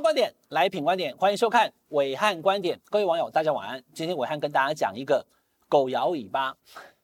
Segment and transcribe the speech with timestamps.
[0.00, 2.80] 观点，来品观点，欢迎收看伟汉观点。
[2.86, 3.84] 各位网友，大家晚安。
[3.92, 5.26] 今天伟汉跟大家讲一个
[5.68, 6.56] 狗摇尾巴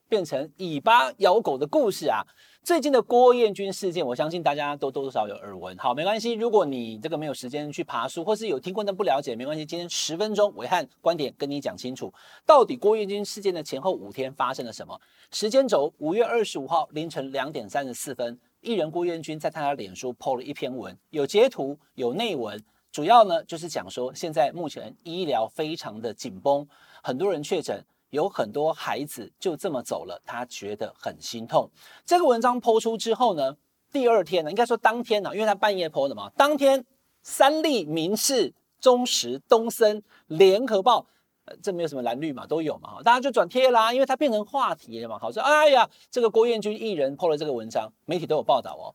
[0.09, 2.27] 变成尾巴摇狗的故事啊。
[2.63, 5.77] 最近的郭彦军事件，我相信大家都多多少有耳闻。
[5.77, 9.67] 好，没关系，如果你这个没有时间去爬书，或是有听过但不了解，没关系。
[9.67, 12.13] 今天十分钟，伟汉观点跟你讲清楚，
[12.47, 14.99] 到底郭彦军事件的前后五天发生了什么？
[15.31, 22.61] 时间轴：五月二十五号凌晨两点三十四分，艺人郭彦军在他的脸书 PO 了一篇文，有截图，有内文，
[22.97, 26.67] 主要呢就是讲说，现在目前医疗非常的紧绷，
[27.03, 27.85] 很多人确诊。
[28.11, 31.69] 有很多孩子就这么走了，他觉得很心痛。
[32.07, 33.55] 这个文章 PO 出之后呢，
[33.93, 36.83] 第二天呢，应该说当天呢，因为他半夜 PO 的嘛，当天
[37.23, 41.05] 三立、民视、中时、东森、联合报，
[41.45, 45.19] 呃，这没有什么蓝绿嘛，都有嘛哈，大家就转贴啦，因为它变成话题了嘛。
[45.19, 48.95] 好说，哎呀，这个郭彦均艺人 PO 了这个文章，媒体都有报道哦。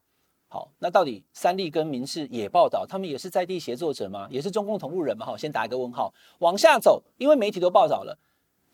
[0.54, 4.28] 好，那到底三立跟民视也报道，他们也是在地协作者吗？
[4.30, 5.26] 也是中共同路人吗？
[5.26, 8.18] 好，先打一个问号，往下走，因为媒体都报道了。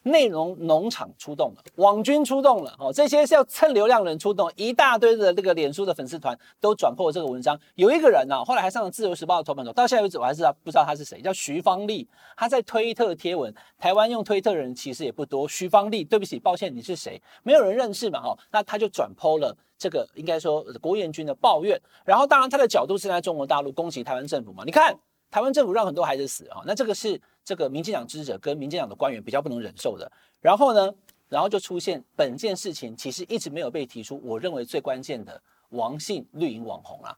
[0.04, 7.60] 内容农场出动了，网军出动了，哦，这些是要蹭流量人出动，一大堆的这个脸书的粉丝团都转破这个文章。
[7.76, 12.08] 有一个人呢、啊，后来还上了《自由时报》的头版头，到现在为止我还是不知道他是谁，叫徐芳丽。
[12.38, 15.48] 他在推特贴文，台湾用推特的人其实也不多。
[15.48, 17.22] 徐芳丽，对不起，抱歉，你是谁？
[17.44, 21.80] 没有人认识嘛，哈，那他就转剖了这个，应该说郭彦军的抱怨。
[22.06, 24.98] 然后当然他的角度是在中国大陆攻击台湾政府嘛，你看。
[25.30, 30.10] 台湾政府让很多孩子死啊，那这个是这个民进党支持者跟民进党的官员比较不能忍受的。
[30.40, 30.90] 然后呢，
[31.28, 34.22] 然后就出现本件事情其实一直没有被提出。
[34.24, 35.40] 我认为最关键的
[35.72, 37.14] 王姓绿营网红啊，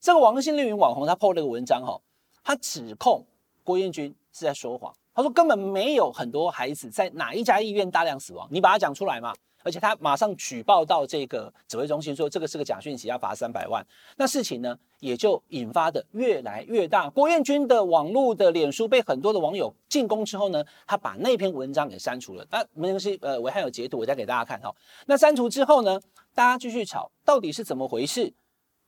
[0.00, 1.96] 这个王姓绿营网红他破了个文章哈，
[2.42, 3.24] 他指控
[3.62, 9.32] 郭彦军是在说谎，他说根本没有很多孩子在哪一家医院大量死亡，你把它讲出来嘛。
[9.64, 13.84] 而且他马上举报到这个指挥中心，说这个是个假讯息，要罚三百万。
[14.16, 17.08] 那事情呢，也就引发的越来越大。
[17.08, 22.46] 郭彦军的网络的脸书被很多的网友进攻之后呢，他把那篇文章给删除了。
[22.50, 24.72] 那没关系，呃，我还有截图，我再给大家看哈。
[25.06, 25.98] 那删除之后呢，
[26.34, 28.32] 大家继续吵，到底是怎么回事？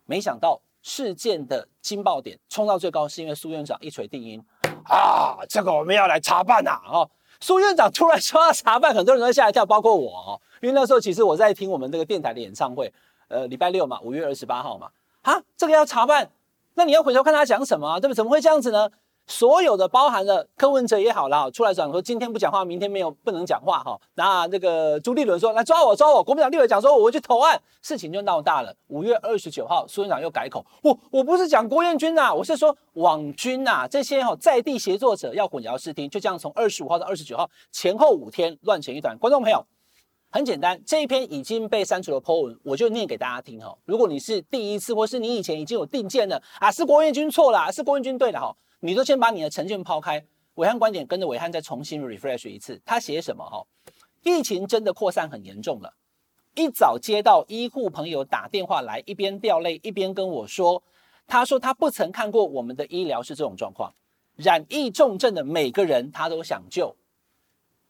[0.04, 4.40] 没想到事件的惊爆点冲到最高，是因为苏院长一锤定音
[4.84, 6.78] 啊，这个我们要来查办呐！
[6.86, 7.10] 哦，
[7.40, 10.40] 苏院长突然说要查办，很多人都吓一跳，包括我哦。
[10.60, 12.92] 因为那时候其实我在听我们这个电台的演唱会，
[13.28, 14.88] 呃，礼拜六嘛，五月二十八号嘛，
[15.22, 16.30] 啊，这个要查办，
[16.74, 18.16] 那你要回头看他讲什么啊，对不对？
[18.16, 18.90] 怎么会这样子呢？
[19.26, 24.00] 所有的包含了柯文哲也好了，出来讲说今天不讲话，明天没有不能讲话哈。
[24.14, 28.74] 那那个朱立伦说来抓我抓我，国民党立委讲说我去投案，事情就闹大了。
[28.88, 39.16] 五月二十九号，苏院长又改口，我我不是讲郭彦均呐，我是说网军呐，这些哈在地协作者要混淆视听，就这样从二十五号到二十九号前后五天乱成一团。
[39.18, 39.64] 观众朋友。
[40.28, 43.74] 很简单，这一篇已经被删除了 po 文，我就念给大家听哈。
[43.86, 52.80] 如果你是第一次，或是你以前已经有定见了啊，是郭彦均错了，是郭彦均对的哈，你都先把你的成见抛开，伟汉观点跟着伟汉再重新 refresh 一次。
[52.84, 53.66] 他写什么哈？
[54.22, 55.94] 疫情真的扩散很严重了。
[56.54, 60.82] 一早接到医护朋友打电话来，一边掉泪一边跟我说，
[61.26, 63.94] 他说他不曾看过我们的医疗是这种状况，
[64.36, 66.96] 染疫重症的每个人他都想救。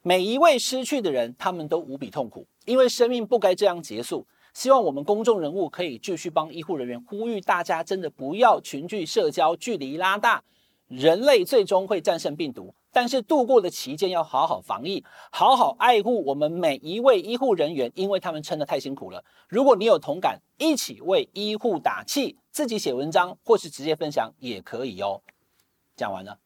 [0.03, 4.27] 每一位失去的人，他们都无比痛苦，因为生命不该这样结束。
[4.53, 10.43] 希望我们公众人物可以继续帮医护人员呼吁大家，真的不要群聚社交，距离拉大。
[10.89, 19.25] 人类最终会战胜病毒，但是度过的期间要好好防疫，好好爱护我们每一位医护人员，因为他们撑得太辛苦了。
[19.49, 25.21] 如果你有同感，一起为医护打气，自己写文章或是直接分享也可以哦。
[25.97, 26.39] 讲完了，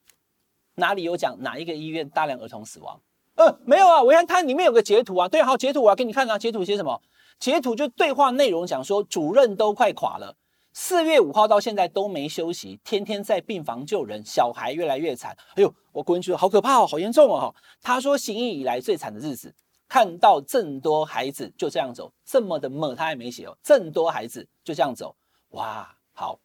[0.77, 2.99] 哪里有讲哪一个医院大量儿童死亡？
[3.34, 7.03] 呃，没有啊，我看它里面有个截图啊，对，好，截图我要给你看啊，截图写什么？
[7.39, 10.37] 截图就对话内容讲说，主任都快垮了，
[10.72, 15.36] 四月五号到现在都没休息，天天在病房救人，小孩越来越惨。
[15.56, 17.54] 哎呦，我过去好可怕哦，好严重哦。
[17.82, 19.53] 他说，行医以来最惨的日子，
[19.88, 25.17] 看到这么多孩子就这样走，这么的猛，他还没写哦，这么多孩子就这样走，
[25.50, 26.38] 哇，好，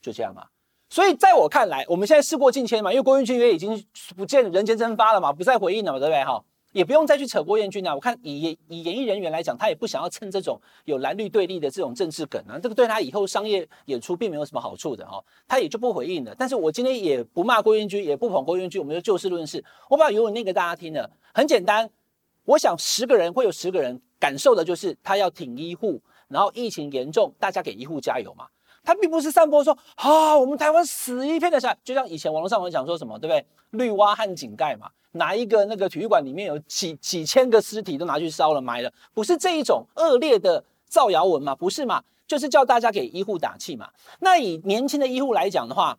[0.00, 0.46] 就这样嘛。
[0.88, 6.24] 所以在我看来，我们现在事过境迁嘛，因为郭彦均也已经不见人间蒸发了嘛，不再回应了嘛，对不对？
[6.24, 7.94] 哈，也不用再去扯郭彦均了。
[7.94, 16.34] 我看以演以演艺人员来讲，他也不想要蹭这种有蓝绿对立的这种政治梗啊，这个对他以后商业演出并没有什么好处的哈，他也就不回应了。
[16.38, 19.64] 但是我今天也不骂郭彦均，也不捧郭彦均，我们就就事论事。
[19.88, 21.90] 我把原文念给大家听了，很简单，
[22.44, 28.46] 我想十个人会有十个人感受的就是他要挺医护，然后疫情严重，大家给医护加油嘛。
[28.82, 33.44] 他并不是散播说啊，我们台湾死一片的下，就像以前网络上我讲说什么，对不对？
[33.70, 41.54] 绿蛙和井盖嘛，拿一个那个体育馆里面有几几千个尸体都拿去烧了埋了，不是这一种恶劣的造谣文嘛？
[41.54, 42.02] 不是嘛？
[42.26, 43.90] 就是叫大家给医护打气嘛。
[44.20, 45.98] 那以年轻的医护来讲的话，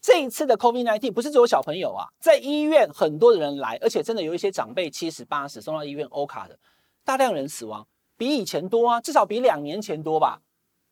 [0.00, 6.58] 这一次的 COVID-19 不是只有小朋友啊，在医院很多的人来，而且真的有一些长辈七十八十送到医院欧卡的，
[7.04, 10.40] 大量人死亡，比以前多啊，至少比两年前多吧，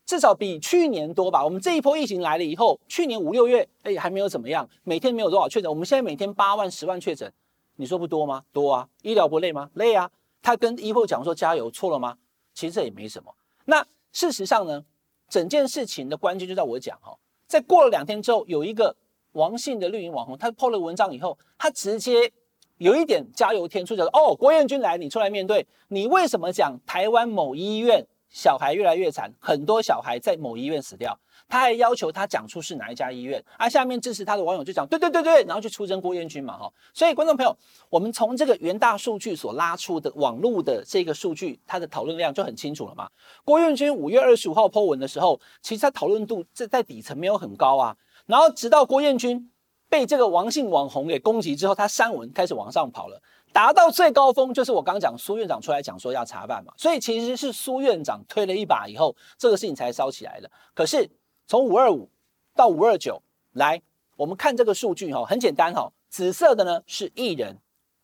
[0.09, 1.45] 至少比去年多吧。
[1.45, 7.31] 我们这一波疫情来了以后，去年五六月，哎，还没有怎么样，每天没有多少确诊，我们现在每天八万十万确诊，
[7.77, 8.43] 你说不多吗？
[8.51, 9.69] 多啊，医疗不累吗？
[9.75, 10.11] 累啊。
[10.41, 12.17] 他跟医护讲说加油，错了吗？
[12.55, 13.31] 其实这也没什么。
[13.67, 14.83] 那事实上呢，
[15.29, 17.15] 整件事情的关键就在我讲哈。
[17.47, 18.97] 在过了两天之后，有一个
[19.33, 22.33] 王姓的绿营网红，他 PO 了文章以后，他直接
[22.79, 37.57] 有一点加油添醋，就说：“哦，郭彦均来，你出来面对，你为什么讲台湾某医院小孩越来越惨，很多小孩在某医院死掉？”他还要求他讲出是哪一家医院，啊、下面支持他的网友就讲：“对对对对，然后去出征郭彦军嘛，哈。”所以观众朋友，
[37.89, 43.09] 我们从这个元大数据所拉出的网络的这个数据，它的讨论量就很清楚了嘛。
[43.47, 47.97] 郭彦军五月二十五号 po 文的时候，其实他讨论度在在底层没有很高啊。
[48.27, 49.51] 然后直到郭彦军
[49.89, 53.23] 被这个王姓网红给攻击之后，他删文开始往上跑了，
[53.59, 56.73] 达到最高峰就是我刚讲苏院长出来讲说要查办嘛。
[56.77, 60.49] 所以其实是苏院长推了一把以后，这个事情才烧起来的。
[60.75, 61.11] 可是。
[61.51, 62.11] 从五二五
[62.55, 63.23] 到五二九
[63.53, 63.81] 来，
[64.17, 67.57] 我们看这个数据哈，很简单哈，紫色的呢是艺人，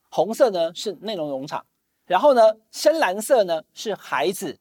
[0.08, 1.66] 红色呢是内容农场，
[2.06, 2.40] 然后呢
[2.72, 4.58] 深蓝色呢是孩子，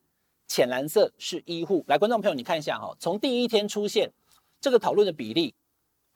[0.47, 1.85] 浅蓝色是医护。
[1.87, 4.11] 来，观众朋友你看一下哈，从第一天出现
[4.59, 5.55] 这个讨论的比例，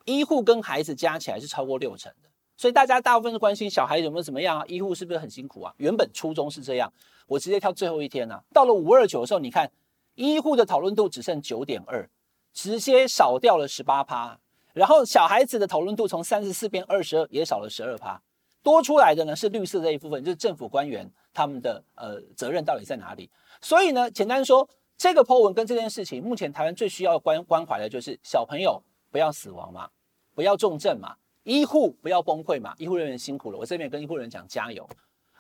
[0.04, 5.74] 医护跟孩子加起来是超过六成的，所以大家大部分是关心小孩有没有怎么样啊，医护是不是很辛苦啊？
[5.78, 6.92] 原本初衷是这样，
[7.28, 9.72] 我直接跳最后一天啊，到了五二九的时候，你看
[10.16, 12.10] 医护的讨论度只剩九点二。
[12.54, 14.36] 直接少掉了十八趴，
[14.74, 18.20] 然后小孩子的讨论度从三十四变二十二，也少了十二趴。
[18.64, 23.30] 多出来的呢是绿色这一部分，就是政府官员他们的呃责任到底在哪里？
[23.62, 24.68] 所以呢，简单说，
[24.98, 28.82] 这个 po 文跟这件事情，目前台湾最需要关关怀的就是小朋友
[29.12, 29.88] 不要死亡嘛，
[30.34, 31.16] 不要重症嘛，
[31.48, 34.86] 医护不要崩溃嘛，医护人员辛苦了，我这边跟医护人员讲加油。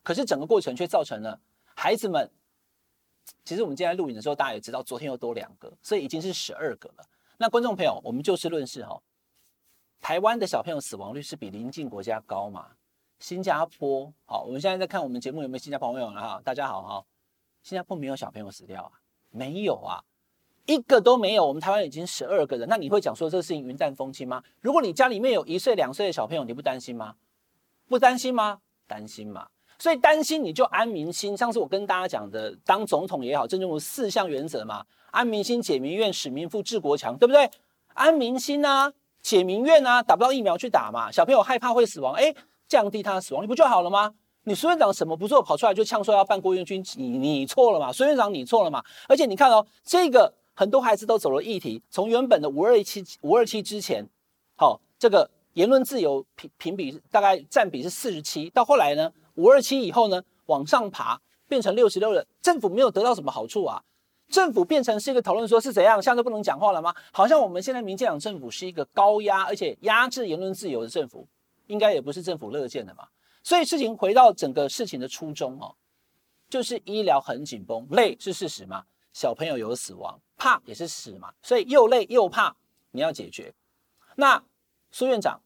[0.03, 1.37] 可是整个过程却造成了
[1.75, 2.31] 孩子们。
[3.43, 7.03] 其实我们今天录影的时候，大家也知道，昨天又多两个，所以已经是十二个了。
[7.37, 8.97] 那观众朋友，我们就事论事哈。
[9.99, 12.69] 台湾的小朋友死亡率是比邻近国家高嘛？
[13.19, 16.41] 新加坡，好，我们现在在看我们节目有没有新加坡朋友了哈？
[16.41, 17.05] 大家好哈。
[17.63, 18.91] 新加坡没有小朋友死掉啊？
[19.29, 19.99] 没有啊，
[20.67, 21.45] 一个都没有。
[21.45, 24.43] 我们台湾已经十二个人，那你会讲说这个事情云淡风轻吗？
[24.61, 27.15] 如果你家里面有一岁两岁的小朋友，你不担心吗？
[27.89, 28.59] 不担心吗？
[28.85, 29.47] 担心嘛。
[29.79, 37.49] 所以担心你就安民心，上次我跟大家讲的，当总统也好，政治四项原则嘛，安民心、解民怨、使民富、治国强，对不对？
[37.93, 38.91] 安民心啊，
[39.21, 42.33] 解民怨啊，打不到疫苗去打嘛，小朋友害怕会死亡，哎，
[42.67, 44.13] 降低他的死亡率不就好了吗？
[44.45, 47.91] 你苏院长什么不做，跑出来就呛说要办郭彦均，你你错了嘛？
[47.91, 48.83] 苏院长你错了嘛？
[49.07, 54.03] 而且你看哦，这个很多孩子都走了议题，从原本的五二七五二七之前，
[54.55, 59.13] 好，这个言论自由评评比大概占比是四十七，到后来呢？
[59.35, 63.83] 五二七以后呢，往上爬变成六十六了，政府没有得到什么好处啊？
[64.29, 66.91] 政府变成是一个讨论，说是怎样，现在不能讲话了吗？
[67.11, 71.27] 好像我们现在民进党政府是一个高压而且压制言论自由的政府，
[71.67, 73.07] 应该也不是政府乐见的嘛。
[73.43, 75.75] 所以事情回到整个事情的初衷哦，
[76.49, 78.83] 就是医疗很紧绷，累是事实嘛，
[79.19, 82.55] 小朋友有死亡，怕也是死嘛，所以又累又怕，
[82.91, 83.51] 你要解决。
[84.15, 84.43] 那
[84.91, 85.41] 苏院长。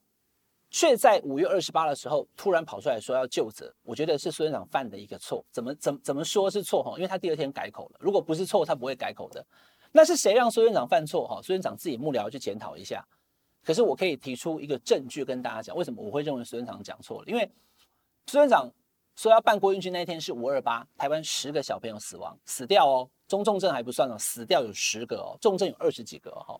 [0.74, 5.46] 却在五月二十八的时候突然跑出来说要就责，我觉得是苏院长犯的一个错。
[5.52, 6.94] 怎么怎么怎么说是错哈？
[6.96, 7.98] 因为他第二天改口了。
[8.00, 9.46] 如果不是错，他不会改口的。
[9.92, 11.42] 那是谁让苏院长犯错哈？
[11.42, 13.06] 苏院长自己幕僚去检讨一下。
[13.66, 17.26] 可是我可以提出一个证据跟大家讲，为什么我会认为苏院长讲错了？
[17.28, 17.52] 因为
[18.28, 18.72] 苏院长
[19.22, 26.60] 说要办郭彦均那一天是五二八，台湾十个小朋友死亡死掉哦，中重症还不算哦，死掉有十个哦，重症有二十几个哈。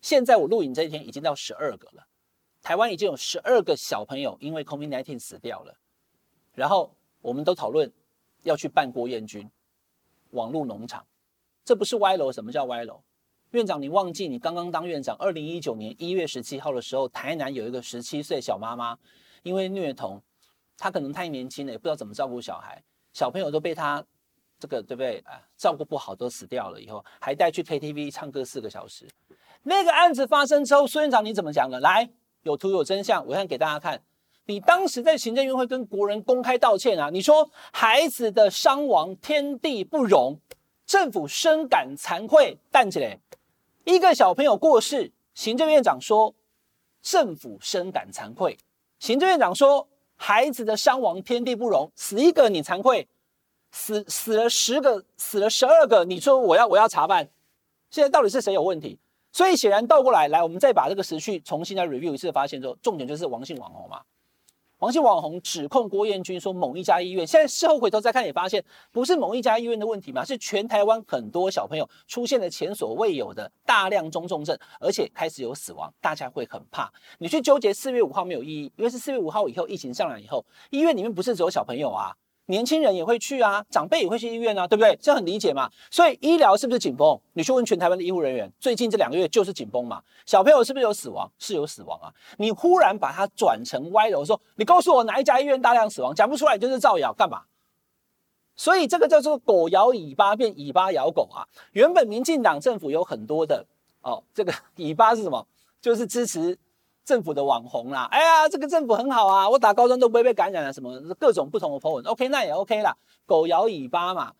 [0.00, 2.06] 现在我录影这一天已经到十二个了。
[2.62, 5.76] 台湾已经有十二个小朋友因为 COVID-19 死掉了，
[6.54, 7.92] 然后我们都讨论
[8.44, 9.50] 要去办郭彦均
[10.30, 11.04] 网络农场，
[11.64, 12.30] 这不是歪楼？
[12.30, 13.02] 什么叫歪楼？
[13.50, 18.96] 院长，你忘记你刚刚当院长，二零一九年一月十七号的时候，台南有一个十七岁小妈妈，
[19.42, 20.22] 因为虐童，
[20.82, 24.04] 他可能太年轻了，也不知道怎么照顾小孩，小朋友都被他
[24.58, 25.40] 这个对不对啊？
[25.56, 29.06] 照顾不好都死掉了，以后还带去 KTV 唱歌四个小时。
[29.62, 31.78] 那个案子发生之后，苏院长你怎么讲的？
[31.78, 32.10] 来。
[32.42, 34.02] 有图有真相，我想给大家看。
[34.46, 40.36] 你当时在行政院会跟国人公开道歉啊，你说孩子的伤亡天地不容，
[40.84, 42.58] 政府深感惭愧。
[42.72, 43.20] 但起来，
[43.84, 46.34] 一个小朋友过世，行政院长说
[47.00, 48.58] 政府深感惭愧。
[48.98, 49.86] 行政院长说
[50.22, 53.08] 孩子的伤亡天地不容，死一个你惭愧，
[53.72, 57.28] 死死了十个，死了十二个，你说我要我要查办。
[57.90, 58.96] 现在到底是谁有问题？
[59.32, 64.00] 所以显然倒过来，来我们再把这个时序重新再 review 一次，发现之后，重点就是王姓网红嘛。
[64.82, 68.60] 王姓网红指控郭彦均说某一家医院，现在事后回头再看也发现，
[68.90, 76.92] 不是某一家医院的问题嘛，是全台湾很多小朋友出现了前所未有的大量中重症，而且开始有死亡，大家会很怕。
[77.18, 82.12] 你去纠结四月五号没有意义，因为是四月五号以后疫情上来以后，医院里面不是只有小朋友啊。
[82.46, 84.98] 年轻人也会去啊，长辈也会去医院啊，对不对？
[85.00, 85.70] 这很理解嘛。
[85.90, 87.18] 所以医疗是不是紧绷？
[87.34, 90.02] 你去问全台湾的医护人员，最近这两个月就是紧绷嘛。
[90.26, 91.30] 小朋友是不是有死亡？
[91.38, 92.12] 是有死亡啊。
[92.38, 97.42] 你忽然把它转成歪楼，说你告诉我哪一家医院大量死亡，讲不出来就是造谣，干嘛？
[98.56, 101.46] 所以这个叫做狗摇尾巴变尾巴摇狗啊。
[101.72, 103.64] 原本民进党政府有很多的
[104.02, 105.46] 哦，这个尾巴是什么？
[105.80, 106.58] 就是支持。
[107.04, 112.96] 政府的网红啦，哎呀，这个政府很好啊，我打高端都不会被感染啊，什么各种不同的 po 文，OK，那也 OK 啦。
[113.26, 114.32] 狗摇尾巴嘛，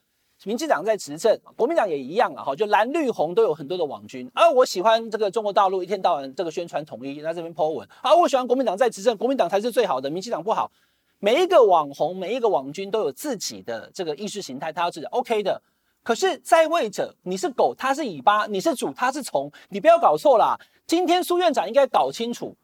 [0.45, 4.31] 民进党在执政，国民党也一样啊，哈，就蓝绿红都有很多的网军。
[4.33, 7.89] 啊，我喜欢这个中国大陆一天到晚这个宣传统一，在这边 po 文。
[8.01, 10.71] 啊，我喜欢国民党在执政，国民党才是最好的，民进党不好。
[11.19, 15.61] 每一个网红，每一个网军都有自己的这个意识形态，他要自己 OK 的。
[16.03, 20.59] 可是在位者，你是狗，他是尾巴，你是主，他是从，你不要搞错啦。
[20.87, 22.57] 今天苏院长应该搞清楚，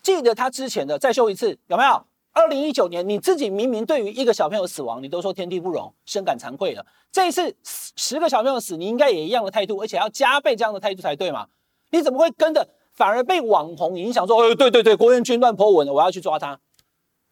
[0.00, 2.04] 记得他之前的再修一次有没有？
[2.32, 6.84] 二零一九年你自己明明对于一个小朋友死亡，你都说天地不容，深感惭愧了。
[7.12, 11.46] 这一次十十个小朋友死，你应该也一样的态度，而且要加倍这样的态度才对嘛？
[11.90, 16.58] 你怎么会跟着反而被网红影响说，哎，对对对，郭彦均乱 po 文了，我要去抓他？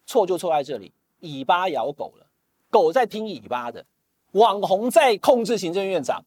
[0.05, 2.27] 错就错在这里，尾巴咬狗了，
[2.69, 3.85] 狗在听尾巴的，
[4.33, 6.23] 网红在控制行政院长，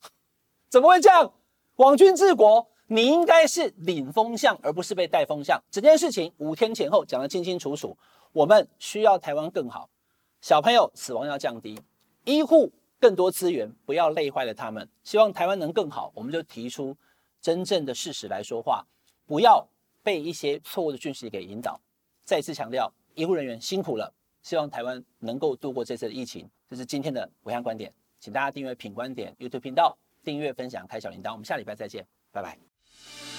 [0.68, 1.32] 怎么会这样？
[1.76, 2.66] 网军治国。
[2.88, 5.60] 你应该是领风向，而不是被带风向。
[5.72, 7.98] 整件事情五天前后讲得清清楚楚。
[8.30, 9.90] 我们需要台湾更好，
[10.40, 11.76] 小朋友死亡要降低，
[12.22, 12.70] 医护
[13.00, 14.88] 更多资源，不要累坏了他们。
[15.02, 16.96] 希望台湾能更好，我们就提出
[17.40, 18.86] 真正的事实来说话，
[19.26, 19.66] 不要
[20.04, 21.80] 被一些错误的讯息给引导。
[22.24, 26.48] 再次强调，医护人员辛苦了，希望台湾能够度过这次的疫情。
[26.68, 31.32] 这是今天的维安观点，请大家订阅品观点 YouTube 频道，订阅分享开小铃铛。
[31.32, 33.35] 我们下礼拜再见，拜拜。